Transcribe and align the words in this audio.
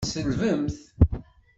Tselbemt! 0.03 0.77